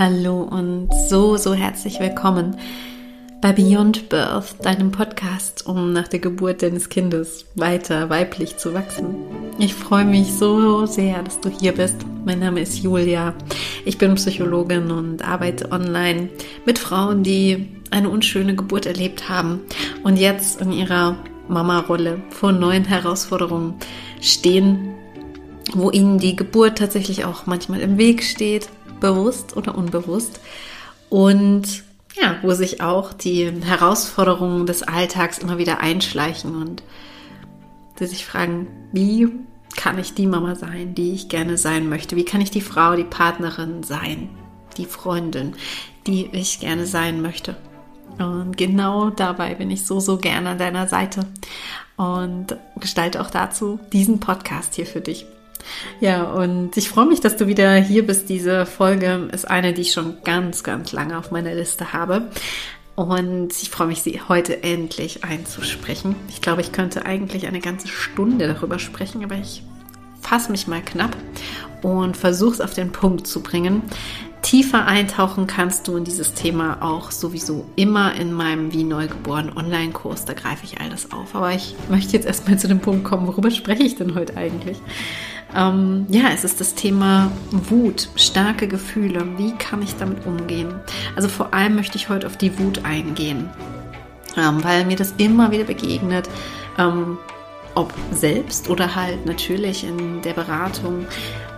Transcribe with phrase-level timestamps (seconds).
[0.00, 2.56] Hallo und so, so herzlich willkommen
[3.42, 9.14] bei Beyond Birth, deinem Podcast, um nach der Geburt deines Kindes weiter weiblich zu wachsen.
[9.58, 11.96] Ich freue mich so sehr, dass du hier bist.
[12.24, 13.34] Mein Name ist Julia.
[13.84, 16.30] Ich bin Psychologin und arbeite online
[16.64, 19.60] mit Frauen, die eine unschöne Geburt erlebt haben
[20.02, 21.14] und jetzt in ihrer
[21.48, 23.74] Mama-Rolle vor neuen Herausforderungen
[24.22, 24.94] stehen,
[25.74, 30.40] wo ihnen die Geburt tatsächlich auch manchmal im Weg steht bewusst oder unbewusst.
[31.08, 31.82] Und
[32.20, 36.82] ja, wo sich auch die Herausforderungen des Alltags immer wieder einschleichen und
[37.98, 39.28] sie sich fragen, wie
[39.76, 42.16] kann ich die Mama sein, die ich gerne sein möchte?
[42.16, 44.28] Wie kann ich die Frau, die Partnerin sein,
[44.76, 45.54] die Freundin,
[46.06, 47.56] die ich gerne sein möchte?
[48.18, 51.26] Und genau dabei bin ich so, so gerne an deiner Seite
[51.96, 55.26] und gestalte auch dazu diesen Podcast hier für dich.
[56.00, 58.28] Ja, und ich freue mich, dass du wieder hier bist.
[58.28, 62.30] Diese Folge ist eine, die ich schon ganz, ganz lange auf meiner Liste habe.
[62.96, 66.16] Und ich freue mich, sie heute endlich einzusprechen.
[66.28, 69.62] Ich glaube, ich könnte eigentlich eine ganze Stunde darüber sprechen, aber ich
[70.20, 71.16] fasse mich mal knapp
[71.82, 73.82] und versuche es auf den Punkt zu bringen.
[74.42, 80.24] Tiefer eintauchen kannst du in dieses Thema auch sowieso immer in meinem Wie Neugeboren Online-Kurs.
[80.24, 81.34] Da greife ich all das auf.
[81.34, 84.78] Aber ich möchte jetzt erstmal zu dem Punkt kommen, worüber spreche ich denn heute eigentlich?
[85.54, 89.26] Ähm, ja, es ist das Thema Wut, starke Gefühle.
[89.36, 90.74] Wie kann ich damit umgehen?
[91.16, 93.50] Also vor allem möchte ich heute auf die Wut eingehen,
[94.36, 96.28] ähm, weil mir das immer wieder begegnet.
[96.78, 97.18] Ähm,
[97.74, 101.06] ob selbst oder halt natürlich in der Beratung.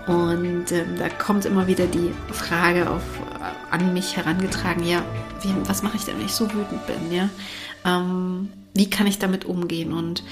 [0.07, 3.03] Und ähm, da kommt immer wieder die Frage auf,
[3.41, 5.03] äh, an mich herangetragen, ja,
[5.43, 7.29] wie, was mache ich denn, wenn ich so wütend bin, ja?
[7.85, 9.93] Ähm, wie kann ich damit umgehen?
[9.93, 10.25] Und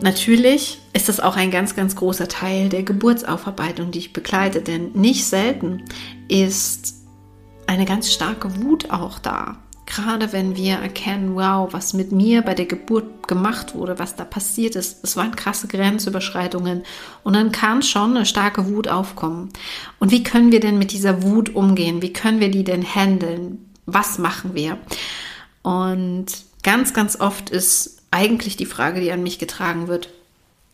[0.00, 4.92] Natürlich ist das auch ein ganz, ganz großer Teil der Geburtsaufarbeitung, die ich begleite, denn
[4.92, 5.84] nicht selten
[6.28, 6.94] ist
[7.66, 9.58] eine ganz starke Wut auch da.
[9.86, 14.24] Gerade wenn wir erkennen, wow, was mit mir bei der Geburt gemacht wurde, was da
[14.24, 16.84] passiert ist, es waren krasse Grenzüberschreitungen
[17.24, 19.50] und dann kann schon eine starke Wut aufkommen.
[19.98, 22.00] Und wie können wir denn mit dieser Wut umgehen?
[22.00, 23.70] Wie können wir die denn handeln?
[23.84, 24.78] Was machen wir?
[25.62, 26.26] Und
[26.62, 30.08] ganz, ganz oft ist eigentlich die Frage, die an mich getragen wird,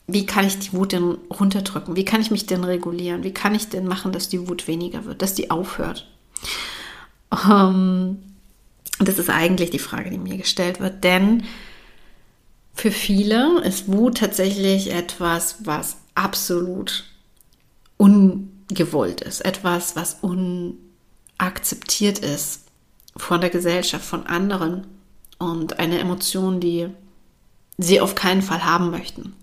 [0.07, 1.95] wie kann ich die Wut denn runterdrücken?
[1.95, 3.25] Wie kann ich mich denn regulieren?
[3.25, 6.09] Wie kann ich denn machen, dass die Wut weniger wird, dass die aufhört?
[7.31, 8.19] Um, ähm,
[9.01, 11.45] das ist eigentlich die Frage, die mir gestellt wird, denn
[12.75, 17.05] für viele ist Wut tatsächlich etwas, was absolut
[17.97, 22.63] ungewollt ist, etwas, was unakzeptiert ist
[23.17, 24.87] von der Gesellschaft, von anderen
[25.39, 26.89] und eine Emotion, die
[27.79, 29.35] sie auf keinen Fall haben möchten.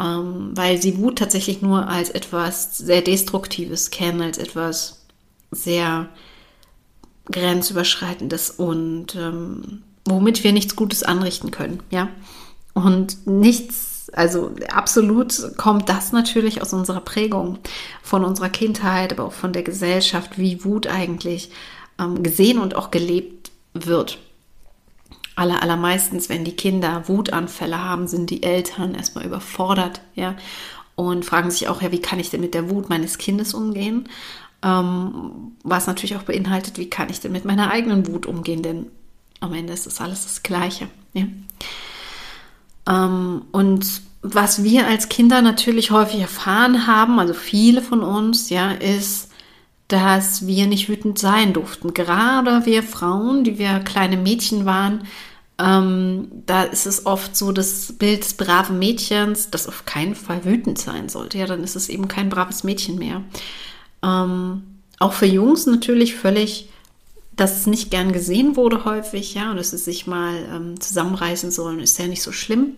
[0.00, 5.06] Ähm, weil sie Wut tatsächlich nur als etwas sehr Destruktives kennen, als etwas
[5.50, 6.08] sehr
[7.30, 12.08] grenzüberschreitendes und ähm, womit wir nichts Gutes anrichten können, ja.
[12.74, 17.58] Und nichts, also absolut kommt das natürlich aus unserer Prägung,
[18.02, 21.50] von unserer Kindheit, aber auch von der Gesellschaft, wie Wut eigentlich
[21.98, 24.18] ähm, gesehen und auch gelebt wird
[25.38, 30.34] aller, allermeistens, wenn die Kinder Wutanfälle haben, sind die Eltern erstmal überfordert, ja,
[30.96, 34.08] und fragen sich auch, ja, wie kann ich denn mit der Wut meines Kindes umgehen?
[34.62, 38.62] Ähm, was natürlich auch beinhaltet, wie kann ich denn mit meiner eigenen Wut umgehen?
[38.62, 38.86] Denn
[39.38, 41.26] am Ende ist das alles das Gleiche, ja.
[42.88, 48.72] Ähm, und was wir als Kinder natürlich häufig erfahren haben, also viele von uns, ja,
[48.72, 49.27] ist,
[49.88, 51.94] dass wir nicht wütend sein durften.
[51.94, 55.04] Gerade wir Frauen, die wir kleine Mädchen waren,
[55.58, 60.44] ähm, da ist es oft so das Bild des braven Mädchens, das auf keinen Fall
[60.44, 61.38] wütend sein sollte.
[61.38, 63.22] Ja, dann ist es eben kein braves Mädchen mehr.
[64.02, 64.62] Ähm,
[64.98, 66.68] auch für Jungs natürlich völlig,
[67.34, 71.50] dass es nicht gern gesehen wurde häufig, ja, und dass sie sich mal ähm, zusammenreißen
[71.50, 72.74] sollen, ist ja nicht so schlimm.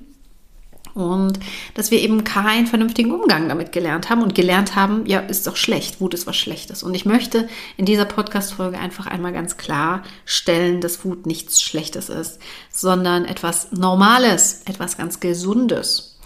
[0.95, 1.39] Und
[1.75, 5.57] dass wir eben keinen vernünftigen Umgang damit gelernt haben und gelernt haben, ja, ist doch
[5.57, 6.83] schlecht, Wut ist was Schlechtes.
[6.83, 12.09] Und ich möchte in dieser Podcast-Folge einfach einmal ganz klar stellen, dass Wut nichts Schlechtes
[12.09, 12.39] ist,
[12.71, 16.19] sondern etwas Normales, etwas ganz Gesundes.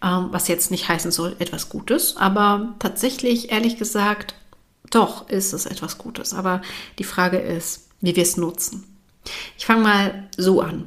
[0.00, 4.36] Ähm, was jetzt nicht heißen soll, etwas Gutes, aber tatsächlich, ehrlich gesagt,
[4.90, 6.34] doch ist es etwas Gutes.
[6.34, 6.62] Aber
[6.98, 8.84] die Frage ist, wie wir es nutzen.
[9.56, 10.86] Ich fange mal so an.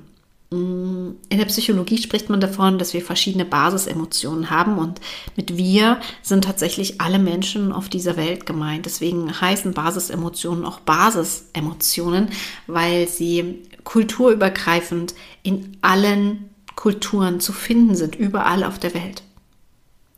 [0.53, 5.00] In der Psychologie spricht man davon, dass wir verschiedene Basisemotionen haben und
[5.38, 8.86] mit wir sind tatsächlich alle Menschen auf dieser Welt gemeint.
[8.86, 12.31] Deswegen heißen Basisemotionen auch Basisemotionen,
[12.68, 19.24] weil sie kulturübergreifend in allen Kulturen zu finden sind, überall auf der Welt.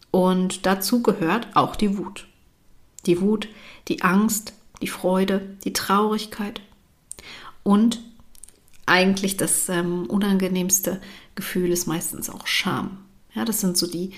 [0.10, 2.28] Und dazu gehört auch die Wut.
[3.06, 3.50] Die Wut,
[3.88, 6.62] die Angst, die Freude, die Traurigkeit
[7.62, 8.00] und
[8.86, 11.02] eigentlich das ähm, unangenehmste
[11.36, 13.00] Gefühl ist meistens auch Scham.
[13.34, 14.12] Ja, das sind so die,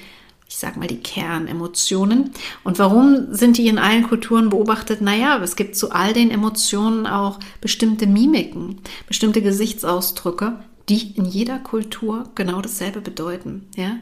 [0.48, 2.32] ich sag mal, die Kernemotionen.
[2.64, 5.02] Und warum sind die in allen Kulturen beobachtet?
[5.02, 10.60] Naja, es gibt zu all den Emotionen auch bestimmte Mimiken, bestimmte Gesichtsausdrücke,
[10.90, 13.68] die in jeder Kultur genau dasselbe bedeuten.
[13.76, 13.98] Ja?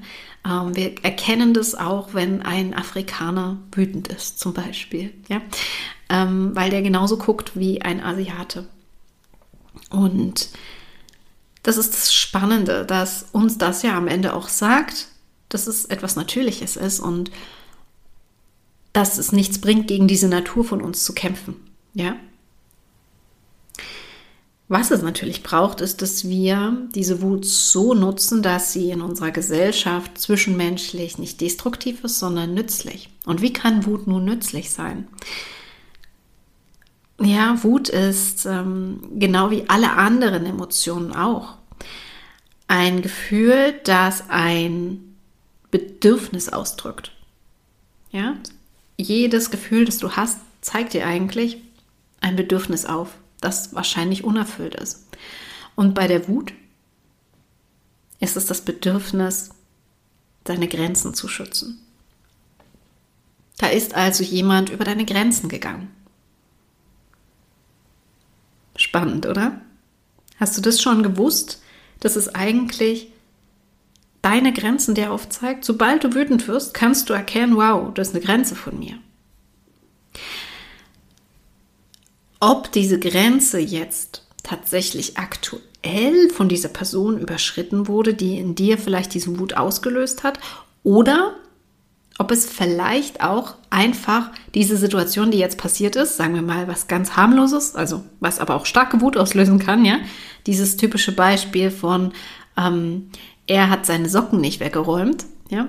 [0.45, 5.42] Ähm, wir erkennen das auch, wenn ein Afrikaner wütend ist, zum Beispiel, ja?
[6.10, 8.68] Ähm, weil der genauso guckt wie ein Asiate.
[9.94, 10.50] Und
[11.62, 15.07] das ist das Spannende, dass uns das ja am Ende auch sagt,
[15.50, 17.31] dass es etwas Natürliches ist und
[18.92, 21.56] dass es nichts bringt, gegen diese Natur von uns zu kämpfen.
[21.94, 22.16] Ja?
[24.68, 29.30] Was es natürlich braucht, ist, dass wir diese Wut so nutzen, dass sie in unserer
[29.30, 33.10] Gesellschaft zwischenmenschlich nicht destruktiv ist, sondern nützlich.
[33.25, 35.07] Und wie kann Wut nun nützlich sein?
[37.24, 41.56] Ja, Wut ist ähm, genau wie alle anderen Emotionen auch
[42.68, 45.16] ein Gefühl, das ein
[45.72, 47.12] Bedürfnis ausdrückt.
[48.12, 48.36] Ja,
[48.98, 51.58] jedes Gefühl, das du hast, zeigt dir eigentlich
[52.22, 53.10] ein Bedürfnis auf
[53.44, 55.06] das wahrscheinlich unerfüllt ist.
[55.75, 56.54] Und bei der Wut
[58.20, 59.50] ist es das Bedürfnis,
[60.44, 61.80] deine Grenzen zu schützen.
[63.58, 65.90] Da ist also jemand über deine Grenzen gegangen.
[68.94, 69.60] Spannend, oder?
[70.40, 71.62] Hast du das schon gewusst,
[72.00, 73.12] dass es eigentlich
[74.22, 75.66] deine Grenzen dir aufzeigt?
[75.66, 78.98] Sobald du wütend wirst, kannst du erkennen, wow, das ist eine Grenze von mir.
[82.44, 89.13] ob diese Grenze jetzt tatsächlich aktuell von dieser Person überschritten wurde, die in dir vielleicht
[89.13, 90.39] diesen Wut ausgelöst hat,
[90.84, 91.36] oder
[92.18, 96.88] ob es vielleicht auch einfach diese Situation, die jetzt passiert ist, sagen wir mal was
[96.88, 100.00] ganz harmloses, also was aber auch starke Wut auslösen kann, ja,
[100.45, 102.13] dieses typische Beispiel von
[102.57, 103.10] ähm,
[103.48, 105.68] er hat seine Socken nicht weggeräumt, ja,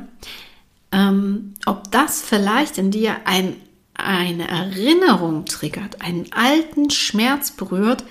[0.93, 3.57] ähm, ob das vielleicht in dir ein
[3.97, 8.05] eine Erinnerung triggert, einen alten Schmerz berührt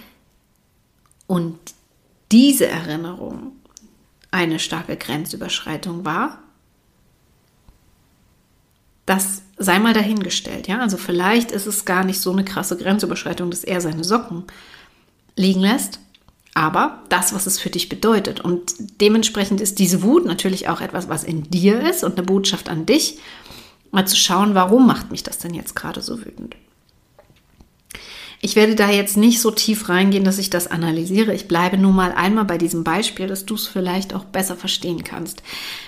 [1.28, 1.60] und
[2.32, 3.52] diese Erinnerung
[4.32, 6.40] eine starke Grenzüberschreitung war,
[9.06, 10.80] das sei mal dahingestellt, ja.
[10.80, 14.44] Also vielleicht ist es gar nicht so eine krasse Grenzüberschreitung, dass er seine Socken
[15.36, 16.00] liegen lässt,
[16.54, 18.42] aber das, was es für dich bedeutet.
[18.42, 22.70] Und dementsprechend ist diese Wut natürlich auch etwas, was in dir ist und eine Botschaft
[22.70, 23.18] an dich
[23.92, 26.56] mal zu schauen, warum macht mich das denn jetzt gerade so wütend.
[28.42, 31.34] Ich werde da jetzt nicht so tief reingehen, dass ich das analysiere.
[31.34, 35.04] Ich bleibe nur mal einmal bei diesem Beispiel, dass du es vielleicht auch besser verstehen
[35.06, 35.44] kannst.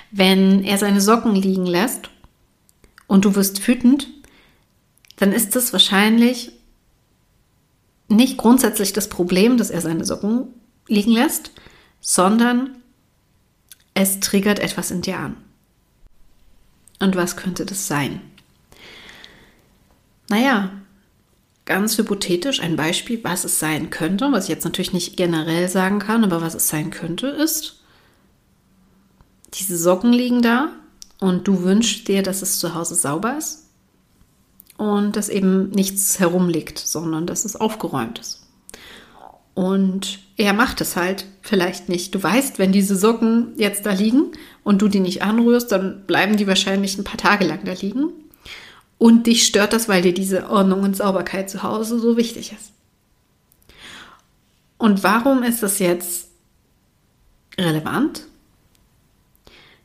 [0.09, 2.09] Wenn er seine Socken liegen lässt
[3.07, 4.07] und du wirst wütend,
[5.17, 6.51] dann ist das wahrscheinlich
[8.07, 10.47] nicht grundsätzlich das Problem, dass er seine Socken
[10.87, 11.51] liegen lässt,
[12.01, 12.75] sondern
[13.93, 15.37] es triggert etwas in dir an.
[16.99, 18.21] Und was könnte das sein?
[20.29, 20.71] Naja,
[21.65, 25.99] ganz hypothetisch ein Beispiel, was es sein könnte, was ich jetzt natürlich nicht generell sagen
[25.99, 27.81] kann, aber was es sein könnte, ist,
[29.53, 30.71] diese Socken liegen da
[31.19, 33.65] und du wünschst dir, dass es zu Hause sauber ist
[34.77, 38.41] und dass eben nichts herumliegt, sondern dass es aufgeräumt ist.
[39.53, 42.13] Und er macht es halt vielleicht nicht.
[42.13, 46.35] Du weißt, wenn diese Socken jetzt da liegen und du die nicht anrührst, dann bleiben
[46.35, 48.09] die wahrscheinlich ein paar Tage lang da liegen.
[48.97, 52.71] Und dich stört das, weil dir diese Ordnung und Sauberkeit zu Hause so wichtig ist.
[54.77, 56.27] Und warum ist das jetzt
[57.57, 58.25] relevant?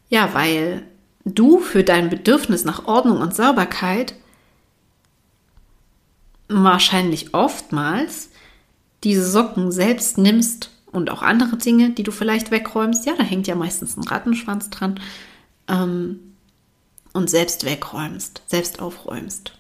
[0.09, 0.83] Ja, weil
[1.25, 4.15] du für dein Bedürfnis nach Ordnung und Sauberkeit
[6.49, 8.31] wahrscheinlich oftmals
[9.05, 13.47] diese Socken selbst nimmst und auch andere Dinge, die du vielleicht wegräumst, ja, da hängt
[13.47, 15.01] ja meistens ein Rattenschwanz dran,
[15.69, 16.21] ähm,
[17.13, 19.53] und selbst wegräumst, selbst aufräumst.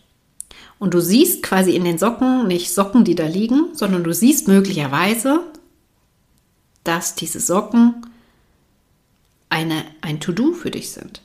[0.79, 4.49] Und du siehst quasi in den Socken nicht Socken, die da liegen, sondern du siehst
[4.49, 5.41] möglicherweise,
[6.85, 8.07] dass diese Socken
[9.49, 11.23] eine, ein To-Do für dich sind.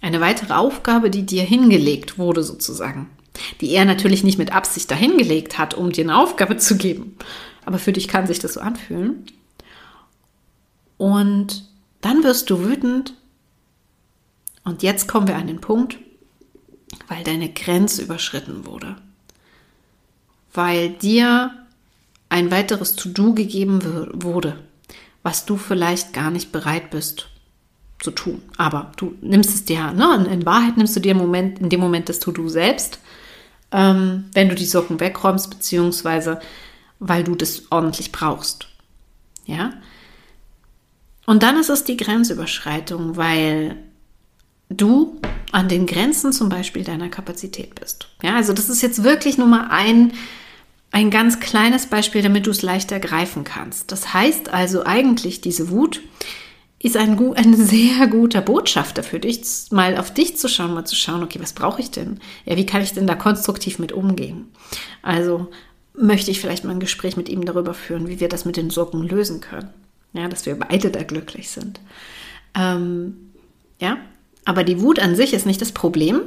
[0.00, 3.10] Eine weitere Aufgabe, die dir hingelegt wurde sozusagen
[3.60, 7.16] die er natürlich nicht mit Absicht dahingelegt hat, um dir eine Aufgabe zu geben.
[7.64, 9.26] Aber für dich kann sich das so anfühlen.
[10.96, 11.68] Und
[12.00, 13.14] dann wirst du wütend.
[14.64, 15.98] Und jetzt kommen wir an den Punkt,
[17.08, 18.96] weil deine Grenze überschritten wurde.
[20.52, 21.66] Weil dir
[22.28, 23.80] ein weiteres To-Do gegeben
[24.22, 24.58] wurde,
[25.22, 27.28] was du vielleicht gar nicht bereit bist
[28.00, 28.42] zu tun.
[28.56, 30.26] Aber du nimmst es dir, ne?
[30.30, 32.98] in Wahrheit nimmst du dir im Moment, in dem Moment das To-Do selbst
[33.72, 36.40] ähm, wenn du die Socken wegräumst, beziehungsweise
[36.98, 38.68] weil du das ordentlich brauchst.
[39.44, 39.72] Ja?
[41.26, 43.76] Und dann ist es die Grenzüberschreitung, weil
[44.70, 45.20] du
[45.52, 48.08] an den Grenzen zum Beispiel deiner Kapazität bist.
[48.22, 50.12] Ja, also das ist jetzt wirklich nur mal ein,
[50.90, 53.92] ein ganz kleines Beispiel, damit du es leichter greifen kannst.
[53.92, 56.00] Das heißt also eigentlich, diese Wut
[56.80, 60.94] ist ein, ein sehr guter Botschafter für dich, mal auf dich zu schauen, mal zu
[60.94, 62.20] schauen, okay, was brauche ich denn?
[62.44, 64.48] Ja, wie kann ich denn da konstruktiv mit umgehen?
[65.02, 65.48] Also
[65.94, 68.70] möchte ich vielleicht mal ein Gespräch mit ihm darüber führen, wie wir das mit den
[68.70, 69.70] Socken lösen können.
[70.12, 71.80] Ja, dass wir beide da glücklich sind.
[72.54, 73.32] Ähm,
[73.80, 73.98] ja,
[74.44, 76.20] aber die Wut an sich ist nicht das Problem,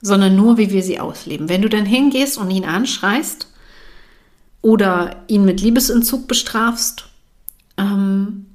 [0.00, 1.48] sondern nur, wie wir sie ausleben.
[1.48, 3.48] Wenn du dann hingehst und ihn anschreist
[4.62, 7.08] oder ihn mit Liebesentzug bestrafst,
[7.76, 8.46] ähm,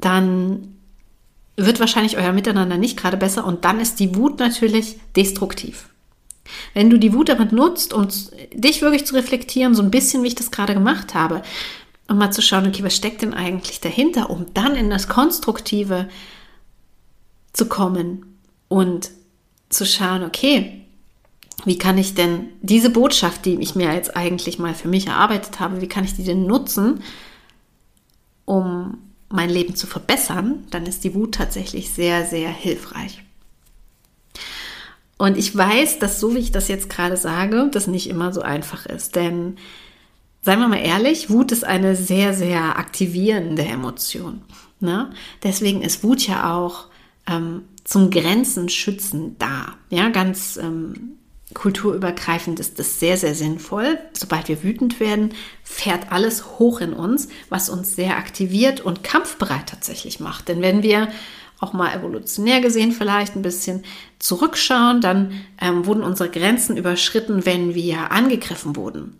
[0.00, 0.76] dann
[1.56, 5.88] wird wahrscheinlich euer Miteinander nicht gerade besser und dann ist die Wut natürlich destruktiv.
[6.74, 8.08] Wenn du die Wut damit nutzt, um
[8.52, 11.42] dich wirklich zu reflektieren, so ein bisschen wie ich das gerade gemacht habe,
[12.08, 16.08] um mal zu schauen, okay, was steckt denn eigentlich dahinter, um dann in das Konstruktive
[17.52, 18.38] zu kommen
[18.68, 19.10] und
[19.68, 20.84] zu schauen, okay,
[21.64, 25.60] wie kann ich denn diese Botschaft, die ich mir jetzt eigentlich mal für mich erarbeitet
[25.60, 27.02] habe, wie kann ich die denn nutzen,
[28.44, 28.98] um
[29.30, 33.22] mein Leben zu verbessern, dann ist die Wut tatsächlich sehr, sehr hilfreich.
[35.16, 38.40] Und ich weiß, dass so wie ich das jetzt gerade sage, das nicht immer so
[38.40, 39.16] einfach ist.
[39.16, 39.56] Denn,
[40.42, 44.42] seien wir mal ehrlich, Wut ist eine sehr, sehr aktivierende Emotion.
[44.80, 45.10] Ne?
[45.42, 46.86] Deswegen ist Wut ja auch
[47.28, 49.74] ähm, zum Grenzen schützen da.
[49.90, 51.18] Ja, ganz ähm,
[51.54, 53.98] kulturübergreifend ist das sehr, sehr sinnvoll.
[54.12, 59.68] Sobald wir wütend werden, fährt alles hoch in uns, was uns sehr aktiviert und kampfbereit
[59.68, 60.48] tatsächlich macht.
[60.48, 61.08] Denn wenn wir
[61.58, 63.84] auch mal evolutionär gesehen vielleicht ein bisschen
[64.18, 69.18] zurückschauen, dann ähm, wurden unsere Grenzen überschritten, wenn wir angegriffen wurden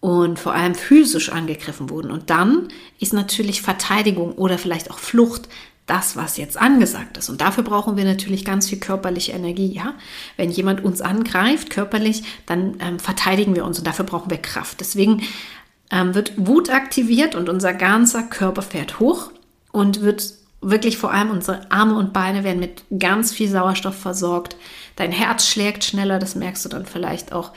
[0.00, 2.10] und vor allem physisch angegriffen wurden.
[2.10, 2.68] Und dann
[2.98, 5.48] ist natürlich Verteidigung oder vielleicht auch Flucht
[5.86, 7.28] das, was jetzt angesagt ist.
[7.28, 9.72] Und dafür brauchen wir natürlich ganz viel körperliche Energie.
[9.72, 9.94] Ja?
[10.36, 14.80] Wenn jemand uns angreift körperlich, dann ähm, verteidigen wir uns und dafür brauchen wir Kraft.
[14.80, 15.22] Deswegen
[15.90, 19.30] ähm, wird Wut aktiviert und unser ganzer Körper fährt hoch
[19.70, 24.56] und wird wirklich vor allem unsere Arme und Beine werden mit ganz viel Sauerstoff versorgt.
[24.96, 27.52] Dein Herz schlägt schneller, das merkst du dann vielleicht auch.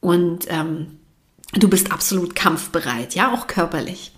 [0.00, 0.98] Und ähm,
[1.54, 4.12] du bist absolut kampfbereit, ja, auch körperlich.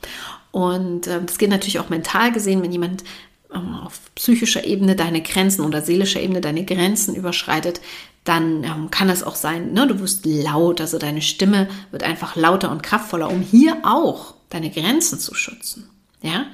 [0.50, 3.09] Und äh, das geht natürlich auch mental gesehen, wenn jemand ähm,
[3.52, 7.80] auf psychischer Ebene deine Grenzen oder seelischer Ebene deine Grenzen überschreitet,
[8.25, 12.37] dann ähm, kann es auch sein, ne, du wirst laut, also deine Stimme wird einfach
[12.37, 15.88] lauter und kraftvoller, um hier auch deine Grenzen zu schützen.
[16.23, 16.47] Ja,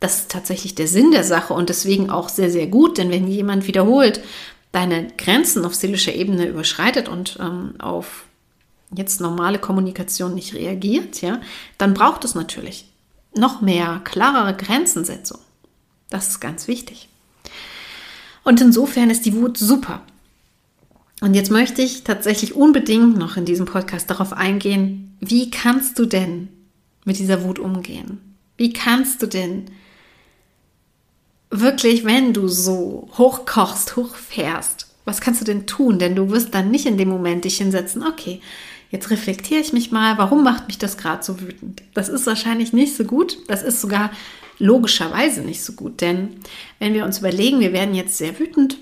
[0.00, 3.28] das ist tatsächlich der Sinn der Sache und deswegen auch sehr, sehr gut, denn wenn
[3.28, 4.20] jemand wiederholt
[4.72, 8.26] deine Grenzen auf seelischer Ebene überschreitet und ähm, auf
[8.94, 11.40] jetzt normale Kommunikation nicht reagiert, ja,
[11.78, 12.86] dann braucht es natürlich
[13.36, 15.38] noch mehr klarere Grenzensetzung.
[16.10, 17.08] Das ist ganz wichtig.
[18.44, 20.02] Und insofern ist die Wut super.
[21.20, 26.06] Und jetzt möchte ich tatsächlich unbedingt noch in diesem Podcast darauf eingehen, wie kannst du
[26.06, 26.48] denn
[27.04, 28.20] mit dieser Wut umgehen?
[28.56, 29.66] Wie kannst du denn
[31.50, 35.98] wirklich, wenn du so hochkochst, hochfährst, was kannst du denn tun?
[35.98, 38.40] Denn du wirst dann nicht in dem Moment dich hinsetzen, okay,
[38.90, 41.82] jetzt reflektiere ich mich mal, warum macht mich das gerade so wütend?
[41.94, 43.38] Das ist wahrscheinlich nicht so gut.
[43.48, 44.10] Das ist sogar
[44.58, 46.00] logischerweise nicht so gut.
[46.00, 46.40] Denn
[46.78, 48.78] wenn wir uns überlegen, wir werden jetzt sehr wütend,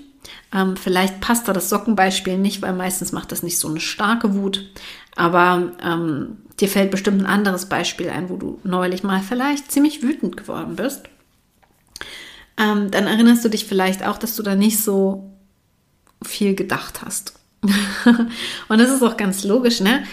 [0.53, 4.35] ähm, vielleicht passt da das Sockenbeispiel nicht, weil meistens macht das nicht so eine starke
[4.35, 4.69] Wut.
[5.15, 10.01] Aber ähm, dir fällt bestimmt ein anderes Beispiel ein, wo du neulich mal vielleicht ziemlich
[10.01, 11.03] wütend geworden bist.
[12.57, 15.31] Ähm, dann erinnerst du dich vielleicht auch, dass du da nicht so
[16.23, 17.33] viel gedacht hast.
[18.67, 20.03] Und das ist auch ganz logisch, ne?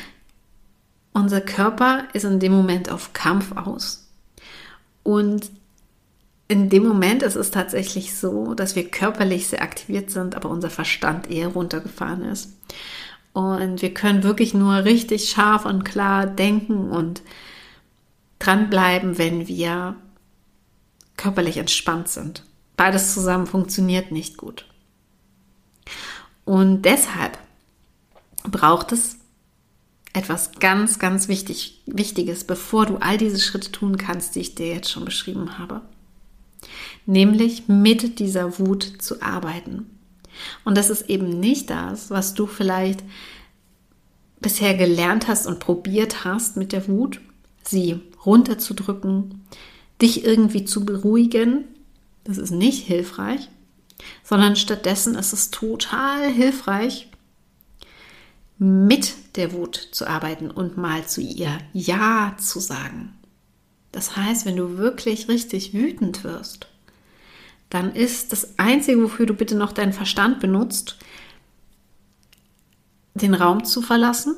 [1.12, 4.09] Unser Körper ist in dem Moment auf Kampf aus.
[5.02, 5.50] Und
[6.48, 10.68] in dem Moment ist es tatsächlich so, dass wir körperlich sehr aktiviert sind, aber unser
[10.68, 12.56] Verstand eher runtergefahren ist.
[13.32, 17.22] Und wir können wirklich nur richtig scharf und klar denken und
[18.40, 19.94] dranbleiben, wenn wir
[21.16, 22.44] körperlich entspannt sind.
[22.76, 24.66] Beides zusammen funktioniert nicht gut.
[26.44, 27.38] Und deshalb
[28.42, 29.19] braucht es
[30.12, 34.68] etwas ganz, ganz wichtig, Wichtiges, bevor du all diese Schritte tun kannst, die ich dir
[34.68, 35.82] jetzt schon beschrieben habe.
[37.06, 39.86] Nämlich mit dieser Wut zu arbeiten.
[40.64, 43.02] Und das ist eben nicht das, was du vielleicht
[44.40, 47.20] bisher gelernt hast und probiert hast mit der Wut,
[47.62, 49.44] sie runterzudrücken,
[50.00, 51.64] dich irgendwie zu beruhigen.
[52.24, 53.48] Das ist nicht hilfreich,
[54.24, 57.09] sondern stattdessen ist es total hilfreich,
[58.62, 63.14] mit der Wut zu arbeiten und mal zu ihr Ja zu sagen.
[63.90, 66.68] Das heißt, wenn du wirklich richtig wütend wirst,
[67.70, 70.98] dann ist das Einzige, wofür du bitte noch deinen Verstand benutzt,
[73.14, 74.36] den Raum zu verlassen,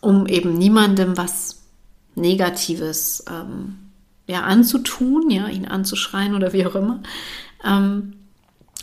[0.00, 1.62] um eben niemandem was
[2.16, 3.78] Negatives ähm,
[4.26, 7.00] ja, anzutun, ja, ihn anzuschreien oder wie auch immer.
[7.64, 8.14] Ähm,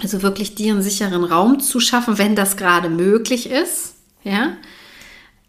[0.01, 3.96] also wirklich dir einen sicheren Raum zu schaffen, wenn das gerade möglich ist,
[4.27, 4.57] ja.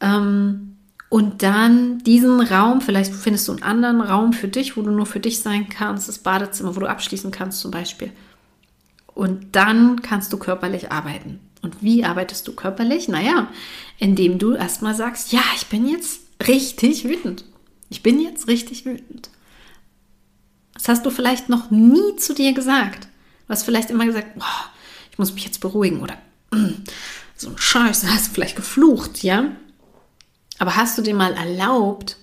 [0.00, 0.76] Ähm,
[1.11, 5.06] und dann diesen Raum, vielleicht findest du einen anderen Raum für dich, wo du nur
[5.06, 8.12] für dich sein kannst, das Badezimmer, wo du abschließen kannst zum Beispiel.
[9.14, 11.40] Und dann kannst du körperlich arbeiten.
[11.62, 13.08] Und wie arbeitest du körperlich?
[13.08, 13.49] Naja,
[13.99, 17.44] indem du erstmal sagst, ja, ich bin jetzt richtig wütend.
[17.90, 19.30] Ich bin jetzt richtig wütend.
[20.75, 23.04] Das hast du vielleicht noch nie zu dir gesagt.
[23.47, 24.66] Du hast vielleicht immer gesagt, oh,
[25.11, 26.16] ich muss mich jetzt beruhigen oder
[27.40, 29.52] so ein Scheiß, hast du vielleicht geflucht, ja?
[30.59, 32.16] Aber hast du dir mal erlaubt,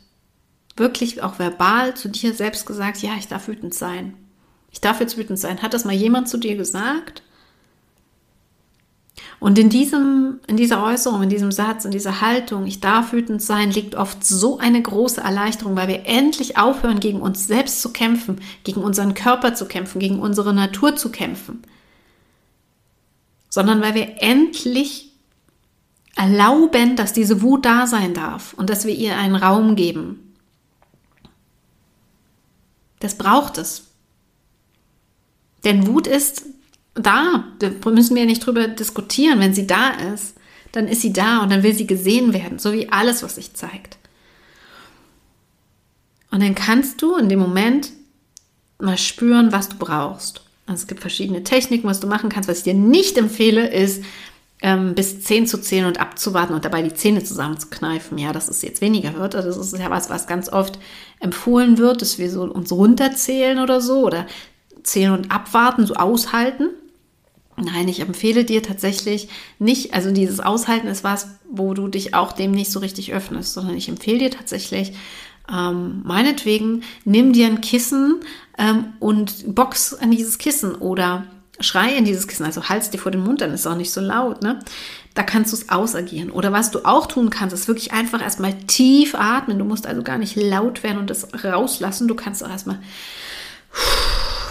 [0.75, 4.13] wirklich auch verbal zu dir selbst gesagt, ja, ich darf wütend sein.
[4.71, 5.61] Ich darf jetzt wütend sein.
[5.61, 7.23] Hat das mal jemand zu dir gesagt?
[9.39, 13.41] Und in diesem, in dieser Äußerung, in diesem Satz, in dieser Haltung, ich darf wütend
[13.41, 17.93] sein, liegt oft so eine große Erleichterung, weil wir endlich aufhören, gegen uns selbst zu
[17.93, 21.61] kämpfen, gegen unseren Körper zu kämpfen, gegen unsere Natur zu kämpfen.
[23.49, 25.04] Sondern weil wir endlich
[26.15, 30.33] erlauben, dass diese Wut da sein darf und dass wir ihr einen Raum geben.
[32.99, 33.87] Das braucht es.
[35.63, 36.45] Denn Wut ist
[36.93, 37.45] da.
[37.59, 39.39] Da müssen wir nicht drüber diskutieren.
[39.39, 40.35] Wenn sie da ist,
[40.71, 43.53] dann ist sie da und dann will sie gesehen werden, so wie alles, was sich
[43.53, 43.97] zeigt.
[46.31, 47.91] Und dann kannst du in dem Moment
[48.77, 50.41] mal spüren, was du brauchst.
[50.65, 52.49] Also es gibt verschiedene Techniken, was du machen kannst.
[52.49, 54.03] Was ich dir nicht empfehle, ist,
[54.65, 58.17] ähm, bis 10 zu zählen und abzuwarten und dabei die Zähne zusammenzukneifen.
[58.17, 59.35] Ja, dass es jetzt weniger wird.
[59.35, 60.79] Das ist ja was, was ganz oft
[61.19, 64.25] empfohlen wird, dass wir so uns runterzählen oder so oder
[64.81, 66.69] zählen und abwarten, so aushalten.
[67.57, 72.31] Nein, ich empfehle dir tatsächlich nicht, also dieses Aushalten ist was, wo du dich auch
[72.31, 74.93] dem nicht so richtig öffnest, sondern ich empfehle dir tatsächlich,
[75.47, 78.15] ähm, meinetwegen, nimm dir ein Kissen
[78.57, 81.27] ähm, und box an dieses Kissen oder
[81.59, 83.91] schrei in dieses Kissen, also hals dir vor den Mund, dann ist es auch nicht
[83.91, 84.59] so laut, ne?
[85.13, 86.29] Da kannst du es ausagieren.
[86.29, 89.57] Oder was du auch tun kannst, ist wirklich einfach erstmal tief atmen.
[89.57, 92.09] Du musst also gar nicht laut werden und das rauslassen.
[92.09, 92.79] Du kannst auch erstmal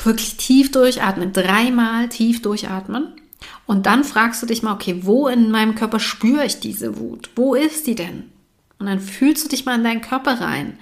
[0.05, 3.09] wirklich tief durchatmen, dreimal tief durchatmen.
[3.67, 7.31] Und dann fragst du dich mal, okay, wo in meinem Körper spüre ich diese Wut?
[7.37, 8.31] Wo ist die denn?
[8.79, 10.79] Und dann fühlst du dich mal in deinen Körper rein.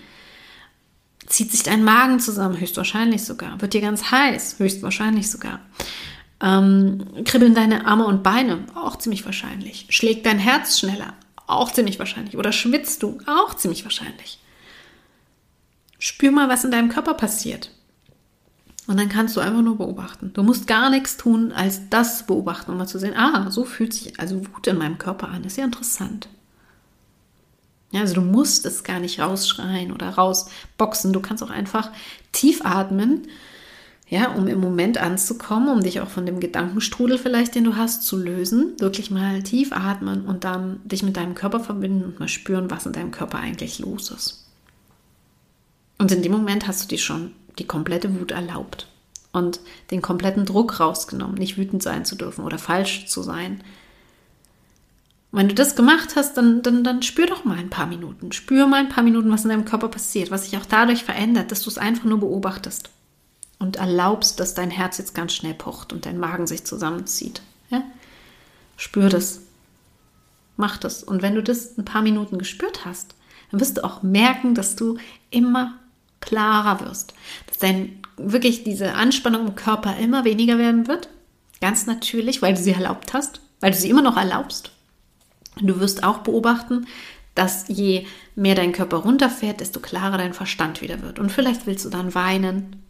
[1.27, 3.61] Zieht sich dein Magen zusammen, höchstwahrscheinlich sogar.
[3.61, 5.61] Wird dir ganz heiß, höchstwahrscheinlich sogar.
[6.43, 9.87] Ähm, kribbeln deine Arme und Beine, auch ziemlich wahrscheinlich.
[9.91, 11.15] Schlägt dein Herz schneller,
[11.47, 12.37] auch ziemlich wahrscheinlich.
[12.37, 14.41] Oder schwitzt du, auch ziemlich wahrscheinlich.
[15.99, 17.71] Spür mal, was in deinem Körper passiert.
[18.89, 20.33] Und dann kannst du einfach nur beobachten.
[20.35, 23.95] Du musst gar nichts tun, als das beobachten, um mal zu sehen, ah, so fühlt
[23.95, 25.45] sich also Wut in meinem Körper an.
[25.45, 26.29] Ist ja interessant.
[27.93, 31.13] Ja, also du musst es gar nicht rausschreien oder rausboxen.
[31.13, 31.93] Du kannst auch einfach
[32.33, 33.29] tief atmen,
[34.13, 38.03] ja, um im Moment anzukommen, um dich auch von dem Gedankenstrudel vielleicht, den du hast,
[38.03, 38.75] zu lösen.
[38.79, 42.85] Wirklich mal tief atmen und dann dich mit deinem Körper verbinden und mal spüren, was
[42.85, 44.47] in deinem Körper eigentlich los ist.
[45.97, 48.87] Und in dem Moment hast du dir schon die komplette Wut erlaubt
[49.33, 53.65] und den kompletten Druck rausgenommen, nicht wütend sein zu dürfen oder falsch zu sein.
[55.31, 58.31] wenn du das gemacht hast, dann, dann, dann spür doch mal ein paar Minuten.
[58.33, 61.51] Spür mal ein paar Minuten, was in deinem Körper passiert, was sich auch dadurch verändert,
[61.51, 62.91] dass du es einfach nur beobachtest
[63.63, 67.43] und erlaubst, dass dein Herz jetzt ganz schnell pocht und dein Magen sich zusammenzieht.
[67.71, 67.85] Ja?
[68.77, 69.43] Spür das.
[70.57, 71.05] Mach das.
[71.05, 73.15] Und wenn du das ein paar Minuten gespürt hast,
[73.51, 74.99] dann wirst du auch merken, dass du
[75.31, 75.79] immer
[76.21, 77.15] klarer wirst.
[77.47, 81.09] Dass dein wirklich diese Anspannung im Körper immer weniger werden wird.
[81.61, 84.73] Ganz natürlich, weil du sie erlaubt hast, weil du sie immer noch erlaubst.
[85.61, 86.89] Du wirst auch beobachten,
[87.37, 91.21] dass je mehr dein Körper runterfährt, desto klarer dein Verstand wieder wird.
[91.21, 92.83] Und vielleicht willst du dann weinen.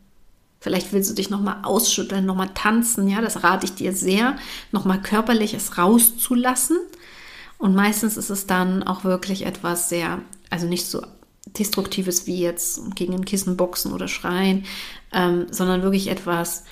[0.63, 3.09] Vielleicht willst du dich nochmal ausschütteln, nochmal tanzen.
[3.09, 4.37] Ja, das rate ich dir sehr,
[4.71, 6.79] nochmal körperlich es rauszulassen.
[7.59, 11.03] Und meistens ist es dann auch wirklich etwas sehr, also nicht so
[11.59, 14.65] Destruktives wie jetzt gegen ein Kissen boxen oder schreien,
[15.13, 16.63] ähm, sondern wirklich etwas,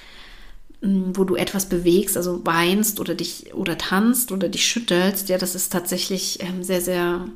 [0.82, 5.36] mm, wo du etwas bewegst, also weinst oder dich oder tanzt oder dich schüttelst, ja,
[5.36, 7.26] das ist tatsächlich ähm, sehr, sehr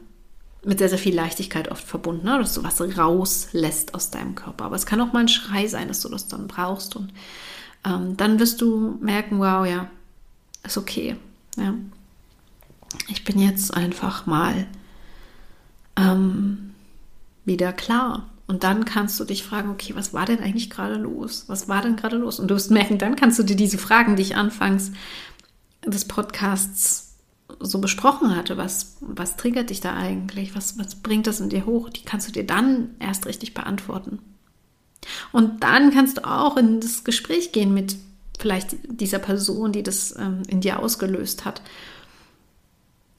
[0.65, 2.39] mit sehr, sehr viel Leichtigkeit oft verbunden, ne?
[2.39, 4.65] dass du was rauslässt aus deinem Körper.
[4.65, 6.97] Aber es kann auch mal ein Schrei sein, dass du das dann brauchst.
[6.97, 7.13] Und
[7.85, 9.91] ähm, dann wirst du merken, wow, ja,
[10.63, 11.17] ist okay.
[11.57, 11.75] Ja.
[13.09, 14.67] Ich bin jetzt einfach mal
[15.97, 16.75] ähm,
[17.45, 18.31] wieder klar.
[18.47, 21.45] Und dann kannst du dich fragen, okay, was war denn eigentlich gerade los?
[21.47, 22.39] Was war denn gerade los?
[22.39, 24.93] Und du wirst merken, dann kannst du dir diese Fragen, die ich anfangs
[25.85, 27.14] des Podcasts
[27.61, 30.55] so besprochen hatte, was, was triggert dich da eigentlich?
[30.55, 31.89] Was, was bringt das in dir hoch?
[31.91, 34.19] Die kannst du dir dann erst richtig beantworten.
[35.33, 37.97] Und dann kannst du auch in das Gespräch gehen mit
[38.39, 41.63] vielleicht dieser Person, die das ähm, in dir ausgelöst hat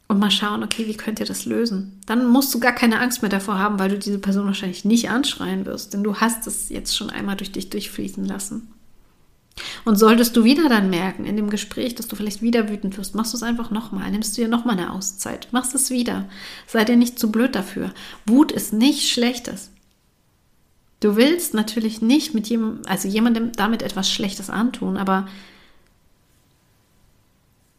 [0.08, 2.00] und mal schauen, okay, wie könnt ihr das lösen?
[2.06, 5.10] Dann musst du gar keine Angst mehr davor haben, weil du diese Person wahrscheinlich nicht
[5.10, 8.72] anschreien wirst, denn du hast es jetzt schon einmal durch dich durchfließen lassen.
[9.86, 13.16] Und solltest du wieder dann merken in dem Gespräch, dass du vielleicht wieder wütend wirst,
[13.16, 16.28] machst du es einfach nochmal, nimmst du dir nochmal eine Auszeit, machst es wieder.
[16.68, 17.94] Sei dir nicht zu blöd dafür.
[18.26, 19.72] Wut ist nichts Schlechtes.
[21.00, 25.28] Du willst natürlich nicht mit jemandem, also jemandem damit etwas Schlechtes antun, aber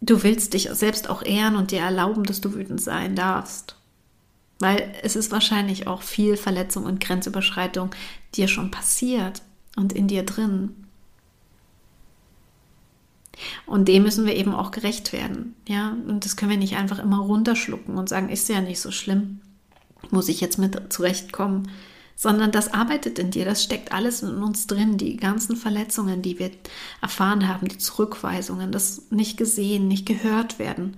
[0.01, 3.77] du willst dich selbst auch ehren und dir erlauben, dass du wütend sein darfst.
[4.61, 7.91] Weil es ist wahrscheinlich auch viel Verletzung und Grenzüberschreitung
[8.35, 9.43] dir schon passiert
[9.77, 10.86] und in dir drin.
[13.66, 15.55] Und dem müssen wir eben auch gerecht werden.
[15.68, 18.90] Ja, und das können wir nicht einfach immer runterschlucken und sagen, ist ja nicht so
[18.90, 19.40] schlimm.
[20.11, 21.68] Muss ich jetzt mit zurechtkommen
[22.16, 26.38] sondern das arbeitet in dir, das steckt alles in uns drin, die ganzen Verletzungen, die
[26.38, 26.51] wir
[27.03, 30.96] erfahren haben, die Zurückweisungen, das nicht gesehen, nicht gehört werden.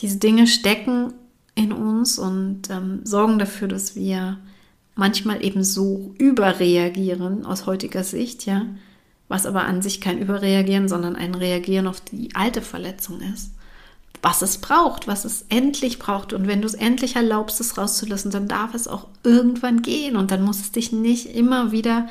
[0.00, 1.14] Diese Dinge stecken
[1.54, 4.40] in uns und ähm, sorgen dafür, dass wir
[4.94, 8.66] manchmal eben so überreagieren aus heutiger Sicht, ja,
[9.28, 13.52] was aber an sich kein Überreagieren, sondern ein Reagieren auf die alte Verletzung ist
[14.22, 16.32] was es braucht, was es endlich braucht.
[16.32, 20.30] Und wenn du es endlich erlaubst, es rauszulassen, dann darf es auch irgendwann gehen und
[20.30, 22.08] dann muss es dich nicht immer wieder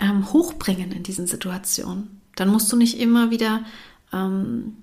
[0.00, 2.20] ähm, hochbringen in diesen Situationen.
[2.36, 3.64] Dann musst du nicht immer wieder
[4.14, 4.76] ähm,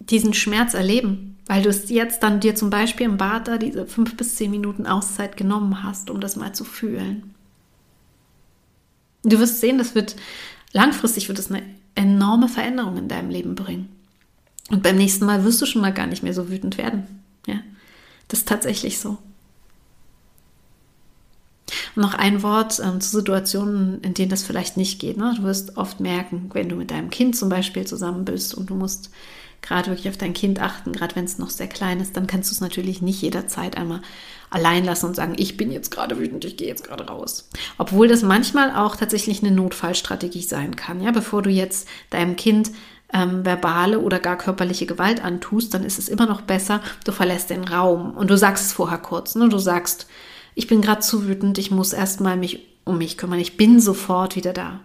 [0.00, 3.86] diesen Schmerz erleben, weil du es jetzt dann dir zum Beispiel im Bad da diese
[3.86, 7.34] fünf bis zehn Minuten Auszeit genommen hast, um das mal zu fühlen.
[9.24, 10.16] Du wirst sehen, das wird
[10.72, 11.62] langfristig wird es eine
[11.94, 13.88] enorme Veränderung in deinem Leben bringen.
[14.70, 17.06] Und beim nächsten Mal wirst du schon mal gar nicht mehr so wütend werden.
[17.46, 17.60] Ja,
[18.28, 19.18] das ist tatsächlich so.
[21.94, 25.16] Und noch ein Wort ähm, zu Situationen, in denen das vielleicht nicht geht.
[25.16, 25.34] Ne?
[25.36, 28.74] Du wirst oft merken, wenn du mit deinem Kind zum Beispiel zusammen bist und du
[28.74, 29.10] musst
[29.62, 32.50] gerade wirklich auf dein Kind achten, gerade wenn es noch sehr klein ist, dann kannst
[32.50, 34.02] du es natürlich nicht jederzeit einmal
[34.50, 37.48] allein lassen und sagen, ich bin jetzt gerade wütend, ich gehe jetzt gerade raus.
[37.78, 41.00] Obwohl das manchmal auch tatsächlich eine Notfallstrategie sein kann.
[41.00, 42.70] Ja, bevor du jetzt deinem Kind
[43.12, 47.50] ähm, verbale oder gar körperliche Gewalt antust, dann ist es immer noch besser, du verlässt
[47.50, 49.34] den Raum und du sagst es vorher kurz.
[49.34, 49.48] Ne?
[49.48, 50.06] Du sagst,
[50.54, 54.34] ich bin gerade zu wütend, ich muss erstmal mich um mich kümmern, ich bin sofort
[54.36, 54.80] wieder da.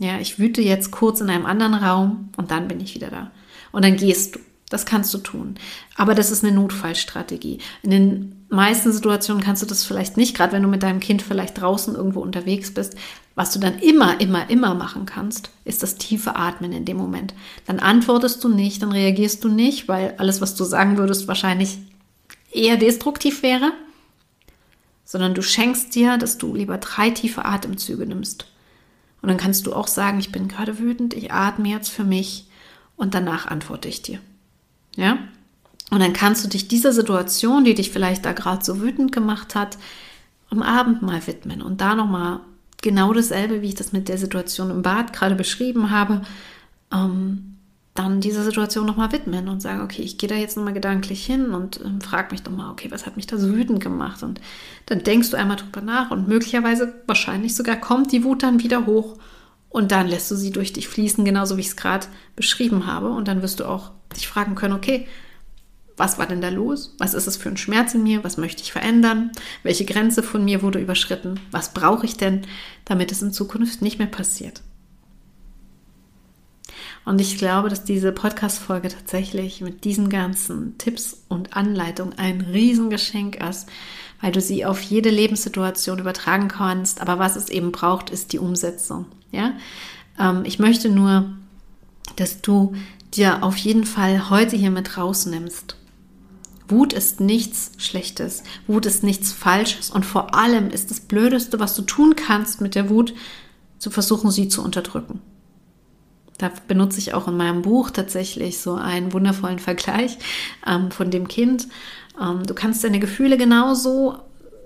[0.00, 3.30] Ja, ich wüte jetzt kurz in einem anderen Raum und dann bin ich wieder da.
[3.72, 4.40] Und dann gehst du.
[4.70, 5.54] Das kannst du tun.
[5.96, 7.58] Aber das ist eine Notfallstrategie.
[7.82, 11.22] In den meisten Situationen kannst du das vielleicht nicht, gerade wenn du mit deinem Kind
[11.22, 12.94] vielleicht draußen irgendwo unterwegs bist.
[13.34, 17.32] Was du dann immer, immer, immer machen kannst, ist das tiefe Atmen in dem Moment.
[17.66, 21.78] Dann antwortest du nicht, dann reagierst du nicht, weil alles, was du sagen würdest, wahrscheinlich
[22.52, 23.72] eher destruktiv wäre,
[25.04, 28.46] sondern du schenkst dir, dass du lieber drei tiefe Atemzüge nimmst.
[29.20, 32.46] Und dann kannst du auch sagen, ich bin gerade wütend, ich atme jetzt für mich
[32.96, 34.20] und danach antworte ich dir.
[34.96, 35.18] Ja?
[35.90, 39.54] Und dann kannst du dich dieser Situation, die dich vielleicht da gerade so wütend gemacht
[39.54, 39.78] hat,
[40.50, 42.40] am Abend mal widmen und da nochmal
[42.82, 46.22] genau dasselbe, wie ich das mit der Situation im Bad gerade beschrieben habe,
[46.92, 47.57] ähm,
[47.98, 51.50] dann dieser Situation nochmal widmen und sagen, okay, ich gehe da jetzt nochmal gedanklich hin
[51.50, 54.22] und ähm, frag mich nochmal, okay, was hat mich da so wütend gemacht?
[54.22, 54.40] Und
[54.86, 58.86] dann denkst du einmal drüber nach und möglicherweise, wahrscheinlich sogar, kommt die Wut dann wieder
[58.86, 59.16] hoch
[59.68, 62.06] und dann lässt du sie durch dich fließen, genauso wie ich es gerade
[62.36, 63.10] beschrieben habe.
[63.10, 65.06] Und dann wirst du auch dich fragen können, okay,
[65.96, 66.94] was war denn da los?
[66.98, 68.22] Was ist es für ein Schmerz in mir?
[68.22, 69.32] Was möchte ich verändern?
[69.64, 71.40] Welche Grenze von mir wurde überschritten?
[71.50, 72.42] Was brauche ich denn,
[72.84, 74.62] damit es in Zukunft nicht mehr passiert?
[77.08, 83.42] Und ich glaube, dass diese Podcast-Folge tatsächlich mit diesen ganzen Tipps und Anleitungen ein Riesengeschenk
[83.42, 83.66] ist,
[84.20, 87.00] weil du sie auf jede Lebenssituation übertragen kannst.
[87.00, 89.06] Aber was es eben braucht, ist die Umsetzung.
[89.32, 89.54] Ja,
[90.20, 91.30] ähm, ich möchte nur,
[92.16, 92.74] dass du
[93.14, 95.76] dir auf jeden Fall heute hier mit rausnimmst.
[96.68, 98.42] Wut ist nichts Schlechtes.
[98.66, 99.90] Wut ist nichts Falsches.
[99.90, 103.14] Und vor allem ist das Blödeste, was du tun kannst mit der Wut,
[103.78, 105.22] zu versuchen, sie zu unterdrücken.
[106.38, 110.18] Da benutze ich auch in meinem Buch tatsächlich so einen wundervollen Vergleich
[110.66, 111.68] ähm, von dem Kind.
[112.20, 114.16] Ähm, du kannst deine Gefühle genauso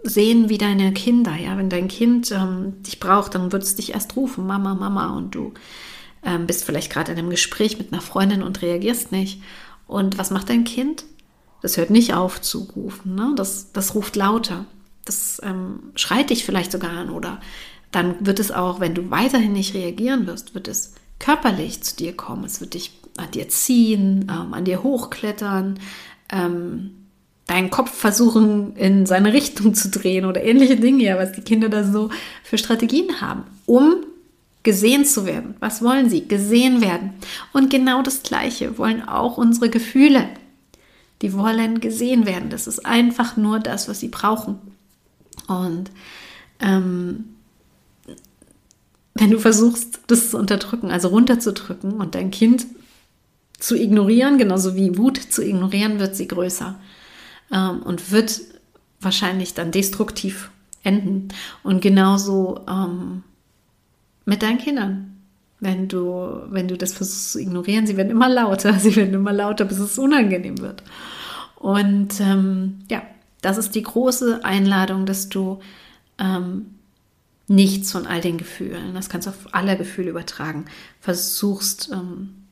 [0.05, 1.35] sehen wie deine Kinder.
[1.37, 5.17] Ja, wenn dein Kind ähm, dich braucht, dann wird es dich erst rufen, Mama, Mama,
[5.17, 5.55] und du
[6.25, 9.43] ähm, bist vielleicht gerade in einem Gespräch mit einer Freundin und reagierst nicht.
[9.87, 11.05] Und was macht dein Kind?
[11.63, 13.15] Das hört nicht auf zu rufen.
[13.15, 13.33] Ne?
[13.37, 14.67] Das, das ruft lauter.
[15.05, 17.11] Das ähm, schreit dich vielleicht sogar an.
[17.11, 17.41] Oder
[17.93, 22.15] dann wird es auch, wenn du weiterhin nicht reagieren wirst, wird es körperlich zu dir
[22.15, 22.45] kommen.
[22.45, 25.79] Es wird dich an dir ziehen, ähm, an dir hochklettern,
[26.31, 26.91] ähm,
[27.47, 31.69] deinen Kopf versuchen in seine Richtung zu drehen oder ähnliche Dinge, ja, was die Kinder
[31.69, 32.11] da so
[32.43, 34.05] für Strategien haben, um
[34.63, 35.55] gesehen zu werden.
[35.61, 36.27] Was wollen sie?
[36.27, 37.15] Gesehen werden.
[37.53, 40.29] Und genau das Gleiche wollen auch unsere Gefühle.
[41.21, 42.51] Die wollen gesehen werden.
[42.51, 44.59] Das ist einfach nur das, was sie brauchen.
[45.47, 45.91] Und
[46.61, 47.32] ähm,
[49.15, 52.67] wenn du versuchst, das zu unterdrücken, also runterzudrücken und dein Kind
[53.59, 56.77] zu ignorieren, genauso wie Wut zu ignorieren, wird sie größer
[57.53, 58.41] ähm, und wird
[59.01, 60.51] wahrscheinlich dann destruktiv
[60.83, 61.29] enden.
[61.63, 63.23] Und genauso ähm,
[64.25, 65.09] mit deinen Kindern.
[65.61, 69.33] Wenn du, wenn du das versuchst zu ignorieren, sie werden immer lauter, sie werden immer
[69.33, 70.83] lauter, bis es unangenehm wird.
[71.57, 73.03] Und ähm, ja,
[73.43, 75.61] das ist die große Einladung, dass du
[76.19, 76.67] ähm,
[77.53, 80.65] nichts von all den Gefühlen, das kannst du auf alle Gefühle übertragen,
[81.01, 82.43] versuchst ähm,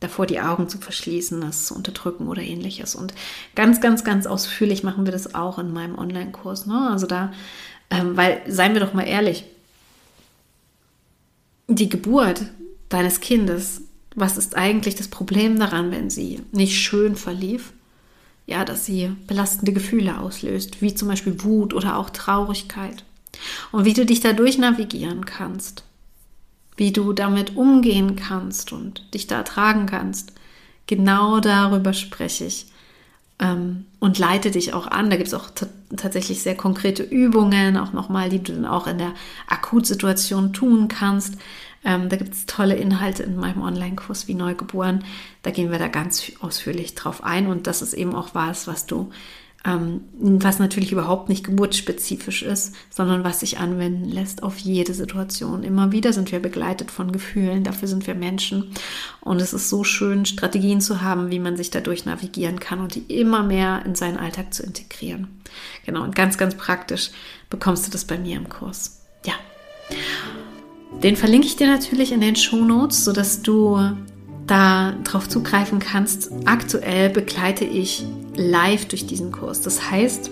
[0.00, 2.94] davor die Augen zu verschließen, das zu unterdrücken oder ähnliches.
[2.94, 3.14] Und
[3.54, 6.66] ganz, ganz, ganz ausführlich machen wir das auch in meinem Online-Kurs.
[6.66, 6.88] Ne?
[6.90, 7.32] Also da,
[7.90, 9.44] ähm, weil, seien wir doch mal ehrlich,
[11.68, 12.42] die Geburt
[12.88, 13.82] deines Kindes,
[14.16, 17.72] was ist eigentlich das Problem daran, wenn sie nicht schön verlief?
[18.46, 23.04] Ja, dass sie belastende Gefühle auslöst, wie zum Beispiel Wut oder auch Traurigkeit.
[23.72, 25.84] Und wie du dich dadurch navigieren kannst,
[26.76, 30.32] wie du damit umgehen kannst und dich da tragen kannst.
[30.86, 32.66] Genau darüber spreche ich
[33.38, 35.10] ähm, und leite dich auch an.
[35.10, 35.50] Da gibt es auch
[35.96, 39.12] tatsächlich sehr konkrete Übungen, auch nochmal, die du dann auch in der
[39.48, 41.36] Akutsituation tun kannst.
[41.84, 45.04] Ähm, da gibt es tolle Inhalte in meinem Online-Kurs wie Neugeboren.
[45.42, 48.86] Da gehen wir da ganz ausführlich drauf ein und das ist eben auch was, was
[48.86, 49.10] du
[49.64, 55.64] ähm, was natürlich überhaupt nicht geburtsspezifisch ist, sondern was sich anwenden lässt auf jede Situation.
[55.64, 58.72] Immer wieder sind wir begleitet von Gefühlen, dafür sind wir Menschen.
[59.20, 62.94] Und es ist so schön, Strategien zu haben, wie man sich dadurch navigieren kann und
[62.94, 65.28] die immer mehr in seinen Alltag zu integrieren.
[65.84, 67.10] Genau, und ganz, ganz praktisch
[67.50, 69.02] bekommst du das bei mir im Kurs.
[69.26, 69.34] Ja.
[71.02, 73.78] Den verlinke ich dir natürlich in den Shownotes, sodass du
[74.50, 76.30] da drauf zugreifen kannst.
[76.44, 79.60] Aktuell begleite ich live durch diesen Kurs.
[79.60, 80.30] Das heißt,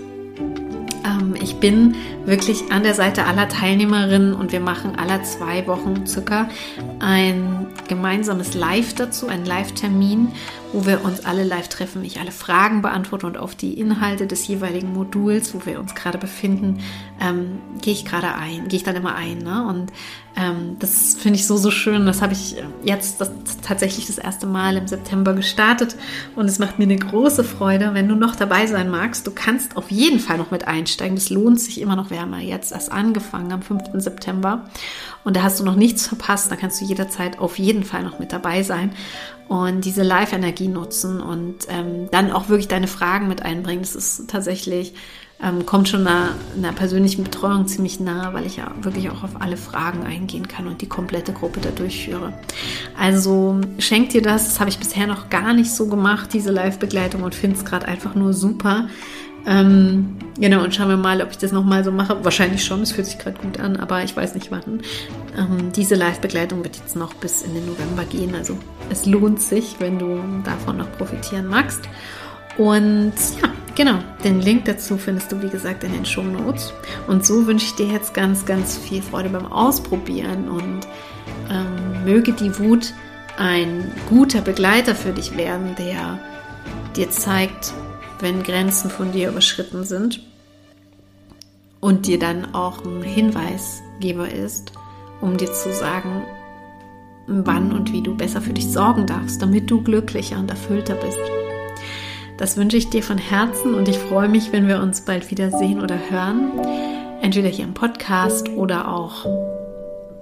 [1.05, 6.07] ähm, ich bin wirklich an der Seite aller Teilnehmerinnen und wir machen alle zwei Wochen
[6.07, 6.49] circa
[6.99, 10.33] ein gemeinsames Live dazu, einen Live-Termin,
[10.73, 14.47] wo wir uns alle live treffen, ich alle Fragen beantworte und auf die Inhalte des
[14.47, 16.81] jeweiligen Moduls, wo wir uns gerade befinden,
[17.21, 19.39] ähm, gehe ich gerade ein, gehe ich dann immer ein.
[19.39, 19.67] Ne?
[19.67, 19.93] Und
[20.37, 22.05] ähm, das finde ich so, so schön.
[22.07, 23.31] Das habe ich jetzt das,
[23.63, 25.97] tatsächlich das erste Mal im September gestartet
[26.37, 29.27] und es macht mir eine große Freude, wenn du noch dabei sein magst.
[29.27, 31.17] Du kannst auf jeden Fall noch mit einsteigen.
[31.17, 32.11] Das lohnt sich immer noch.
[32.11, 33.85] Wir haben ja jetzt erst angefangen am 5.
[33.95, 34.69] September
[35.25, 36.53] und da hast du noch nichts verpasst.
[36.53, 38.93] Da kannst du jederzeit auf jeden Fall noch mit dabei sein
[39.49, 43.81] und diese Live-Energie nutzen und ähm, dann auch wirklich deine Fragen mit einbringen.
[43.81, 44.93] Das ist tatsächlich,
[45.43, 49.41] ähm, kommt schon einer, einer persönlichen Betreuung ziemlich nah, weil ich ja wirklich auch auf
[49.41, 52.35] alle Fragen eingehen kann und die komplette Gruppe da durchführe.
[52.99, 57.23] Also schenk dir das, das habe ich bisher noch gar nicht so gemacht, diese Live-Begleitung
[57.23, 58.89] und finde es gerade einfach nur super.
[59.49, 62.23] Ähm, genau, und schauen wir mal, ob ich das nochmal so mache.
[62.23, 64.83] Wahrscheinlich schon, es fühlt sich gerade gut an, aber ich weiß nicht wann.
[65.39, 68.35] Ähm, diese Live-Begleitung wird jetzt noch bis in den November gehen.
[68.35, 68.59] Also
[68.91, 71.81] es lohnt sich, wenn du davon noch profitieren magst.
[72.59, 76.75] Und ja, genau, den Link dazu findest du, wie gesagt, in den Show Notes.
[77.07, 80.87] Und so wünsche ich dir jetzt ganz, ganz viel Freude beim Ausprobieren und
[81.51, 82.93] ähm, möge die Wut
[83.39, 86.19] ein guter Begleiter für dich werden, der
[86.97, 87.73] dir zeigt,
[88.21, 90.21] wenn Grenzen von dir überschritten sind
[91.81, 94.73] und dir dann auch ein Hinweisgeber ist,
[95.21, 96.23] um dir zu sagen,
[97.27, 101.19] wann und wie du besser für dich sorgen darfst, damit du glücklicher und erfüllter bist.
[102.39, 105.51] Das wünsche ich dir von Herzen und ich freue mich, wenn wir uns bald wieder
[105.51, 106.53] sehen oder hören.
[107.21, 109.27] Entweder hier im Podcast oder auch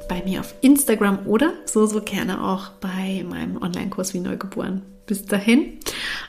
[0.08, 4.82] bei mir auf Instagram oder so, so gerne auch bei meinem Online-Kurs wie Neugeboren.
[5.06, 5.78] Bis dahin,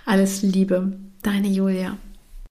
[0.06, 1.07] alles Liebe.
[1.28, 1.98] Deine Julia.